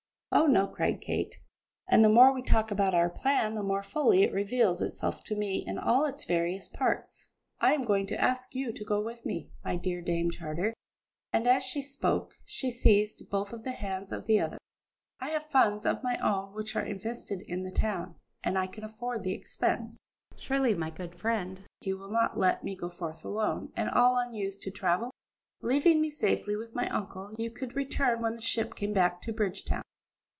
"Oh, 0.33 0.47
no!" 0.47 0.65
cried 0.65 1.01
Kate; 1.01 1.35
"and 1.89 2.05
the 2.05 2.09
more 2.09 2.33
we 2.33 2.41
talk 2.41 2.71
about 2.71 2.93
our 2.93 3.09
plan 3.09 3.53
the 3.53 3.61
more 3.61 3.83
fully 3.83 4.23
it 4.23 4.31
reveals 4.31 4.81
itself 4.81 5.25
to 5.25 5.35
me 5.35 5.61
in 5.67 5.77
all 5.77 6.05
its 6.05 6.23
various 6.23 6.69
parts. 6.69 7.27
I 7.59 7.73
am 7.73 7.81
going 7.81 8.07
to 8.07 8.19
ask 8.21 8.55
you 8.55 8.71
to 8.71 8.85
go 8.85 9.01
with 9.03 9.25
me, 9.25 9.51
my 9.65 9.75
dear 9.75 10.01
Dame 10.01 10.31
Charter," 10.31 10.73
and 11.33 11.45
as 11.49 11.63
she 11.63 11.81
spoke 11.81 12.33
she 12.45 12.71
seized 12.71 13.29
both 13.29 13.51
of 13.51 13.65
the 13.65 13.73
hands 13.73 14.13
of 14.13 14.25
the 14.25 14.39
other. 14.39 14.57
"I 15.19 15.31
have 15.31 15.49
funds 15.51 15.85
of 15.85 16.01
my 16.01 16.17
own 16.19 16.53
which 16.53 16.77
are 16.77 16.85
invested 16.85 17.41
in 17.41 17.63
the 17.63 17.69
town, 17.71 18.15
and 18.41 18.57
I 18.57 18.67
can 18.67 18.85
afford 18.85 19.23
the 19.23 19.33
expense. 19.33 19.97
Surely, 20.37 20.73
my 20.73 20.91
good 20.91 21.13
friend, 21.13 21.61
you 21.81 21.97
will 21.97 22.09
not 22.09 22.39
let 22.39 22.63
me 22.63 22.77
go 22.77 22.87
forth 22.87 23.25
alone, 23.25 23.73
and 23.75 23.89
all 23.89 24.15
unused 24.17 24.61
to 24.61 24.71
travel? 24.71 25.11
Leaving 25.61 25.99
me 25.99 26.07
safely 26.07 26.55
with 26.55 26.73
my 26.73 26.87
uncle, 26.87 27.35
you 27.37 27.51
could 27.51 27.75
return 27.75 28.21
when 28.21 28.37
the 28.37 28.41
ship 28.41 28.75
came 28.75 28.93
back 28.93 29.21
to 29.23 29.33
Bridgetown." 29.33 29.81